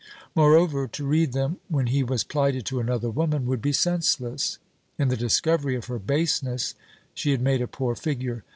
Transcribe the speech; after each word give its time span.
Moreover, 0.33 0.87
to 0.87 1.05
read 1.05 1.31
them 1.33 1.57
when 1.67 1.85
he 1.85 2.01
was 2.01 2.23
plighted 2.23 2.65
to 2.65 2.79
another 2.79 3.11
woman 3.11 3.45
would 3.45 3.61
be 3.61 3.71
senseless. 3.71 4.57
In 4.97 5.09
the 5.09 5.15
discovery 5.15 5.75
of 5.75 5.85
her 5.85 5.99
baseness, 5.99 6.73
she 7.13 7.29
had 7.29 7.39
made 7.43 7.61
a 7.61 7.67
poor 7.67 7.93
figure. 7.93 8.43